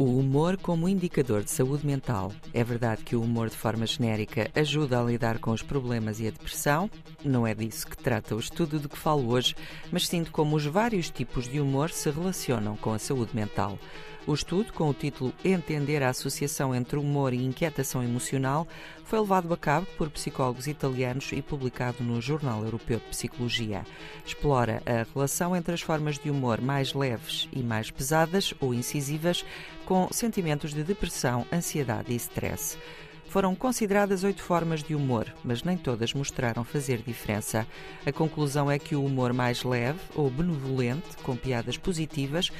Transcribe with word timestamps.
O 0.00 0.18
humor 0.18 0.56
como 0.56 0.88
indicador 0.88 1.44
de 1.44 1.50
saúde 1.50 1.86
mental. 1.86 2.32
É 2.54 2.64
verdade 2.64 3.04
que 3.04 3.14
o 3.14 3.20
humor, 3.20 3.50
de 3.50 3.56
forma 3.56 3.84
genérica, 3.84 4.50
ajuda 4.54 4.98
a 4.98 5.04
lidar 5.04 5.38
com 5.38 5.50
os 5.50 5.60
problemas 5.60 6.20
e 6.20 6.26
a 6.26 6.30
depressão? 6.30 6.90
Não 7.22 7.46
é 7.46 7.54
disso 7.54 7.86
que 7.86 7.98
trata 7.98 8.34
o 8.34 8.40
estudo 8.40 8.78
de 8.78 8.88
que 8.88 8.96
falo 8.96 9.28
hoje, 9.28 9.54
mas 9.92 10.08
sim 10.08 10.22
de 10.22 10.30
como 10.30 10.56
os 10.56 10.64
vários 10.64 11.10
tipos 11.10 11.46
de 11.46 11.60
humor 11.60 11.90
se 11.90 12.10
relacionam 12.10 12.78
com 12.78 12.94
a 12.94 12.98
saúde 12.98 13.36
mental. 13.36 13.78
O 14.26 14.34
estudo, 14.34 14.72
com 14.72 14.88
o 14.88 14.94
título 14.94 15.34
Entender 15.44 16.02
a 16.02 16.10
associação 16.10 16.74
entre 16.74 16.98
humor 16.98 17.32
e 17.32 17.44
inquietação 17.44 18.02
emocional, 18.02 18.68
foi 19.04 19.18
levado 19.18 19.52
a 19.52 19.56
cabo 19.56 19.86
por 19.98 20.08
psicólogos 20.10 20.66
italianos 20.66 21.30
e 21.32 21.42
publicado 21.42 22.04
no 22.04 22.20
Jornal 22.20 22.62
Europeu 22.62 22.98
de 22.98 23.06
Psicologia. 23.06 23.84
Explora 24.24 24.82
a 24.86 25.06
relação 25.12 25.56
entre 25.56 25.74
as 25.74 25.80
formas 25.80 26.18
de 26.18 26.30
humor 26.30 26.60
mais 26.60 26.94
leves 26.94 27.48
e 27.52 27.60
mais 27.62 27.90
pesadas 27.90 28.54
ou 28.60 28.72
incisivas 28.72 29.44
com 29.90 30.06
sentimentos 30.12 30.72
de 30.72 30.84
depressão, 30.84 31.44
ansiedade 31.52 32.12
e 32.12 32.14
stress. 32.14 32.78
Foram 33.28 33.56
consideradas 33.56 34.22
oito 34.22 34.40
formas 34.40 34.84
de 34.84 34.94
humor, 34.94 35.26
mas 35.42 35.64
nem 35.64 35.76
todas 35.76 36.14
mostraram 36.14 36.62
fazer 36.62 36.98
diferença. 36.98 37.66
A 38.06 38.12
conclusão 38.12 38.70
é 38.70 38.78
que 38.78 38.94
o 38.94 39.04
humor 39.04 39.32
mais 39.32 39.64
leve 39.64 39.98
ou 40.14 40.30
benevolente, 40.30 41.16
com 41.24 41.34
piadas 41.34 41.76
positivas, 41.76 42.52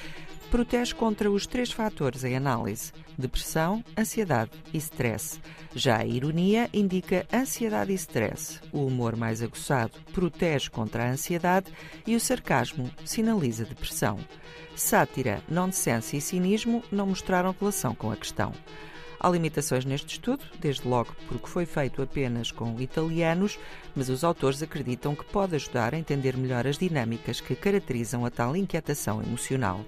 protege 0.51 0.95
contra 0.95 1.31
os 1.31 1.47
três 1.47 1.71
fatores 1.71 2.25
em 2.25 2.37
análise: 2.37 2.93
depressão, 3.17 3.85
ansiedade 3.97 4.51
e 4.75 4.79
stress. 4.79 5.41
Já 5.75 5.99
a 5.99 6.05
ironia 6.05 6.69
indica 6.75 7.27
ansiedade 7.33 7.93
e 7.93 7.95
stress. 7.95 8.61
O 8.73 8.85
humor 8.85 9.17
mais 9.17 9.41
aguçado 9.41 9.93
protege 10.13 10.69
contra 10.69 11.05
a 11.05 11.11
ansiedade 11.11 11.73
e 12.07 12.17
o 12.17 12.21
sarcasmo 12.21 12.91
sinaliza 13.05 13.65
depressão. 13.65 14.19
Sátira, 14.75 15.43
nonsense 15.49 16.17
e 16.17 16.21
cinismo 16.21 16.83
não 16.91 17.07
mostraram 17.07 17.55
relação 17.59 17.95
com 17.95 18.11
a 18.11 18.17
questão. 18.17 18.53
Há 19.23 19.29
limitações 19.29 19.85
neste 19.85 20.15
estudo, 20.15 20.43
desde 20.59 20.89
logo 20.89 21.15
porque 21.29 21.47
foi 21.47 21.67
feito 21.67 22.01
apenas 22.01 22.51
com 22.51 22.81
italianos, 22.81 23.59
mas 23.95 24.09
os 24.09 24.25
autores 24.25 24.63
acreditam 24.63 25.15
que 25.15 25.27
pode 25.27 25.55
ajudar 25.55 25.95
a 25.95 25.99
entender 25.99 26.39
melhor 26.39 26.67
as 26.67 26.79
dinâmicas 26.79 27.39
que 27.39 27.55
caracterizam 27.55 28.25
a 28.25 28.31
tal 28.31 28.57
inquietação 28.57 29.23
emocional. 29.23 29.85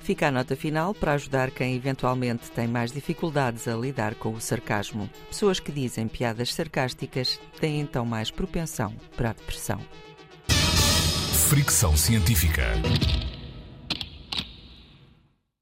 Fica 0.00 0.28
a 0.28 0.30
nota 0.30 0.54
final 0.54 0.94
para 0.94 1.12
ajudar 1.14 1.50
quem 1.50 1.74
eventualmente 1.74 2.50
tem 2.50 2.68
mais 2.68 2.92
dificuldades 2.92 3.66
a 3.66 3.74
lidar 3.76 4.14
com 4.14 4.32
o 4.32 4.40
sarcasmo. 4.40 5.10
Pessoas 5.28 5.58
que 5.58 5.72
dizem 5.72 6.06
piadas 6.08 6.54
sarcásticas 6.54 7.40
têm 7.60 7.80
então 7.80 8.04
mais 8.04 8.30
propensão 8.30 8.94
para 9.16 9.30
a 9.30 9.32
depressão. 9.32 9.80
Fricção 11.48 11.96
Científica. 11.96 12.72